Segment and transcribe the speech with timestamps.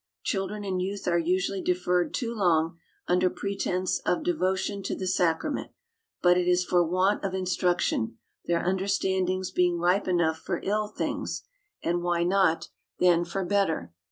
[0.23, 5.73] Children and youth are usually deferred too long, under pretence of devotion to the sacrament;
[6.23, 10.87] but it is for want of instruction: their understand ings being ripe enough for ill
[10.87, 11.43] things,
[11.83, 13.21] and why not 28 50 THE COUNTRY PARSON.
[13.21, 13.93] then for better?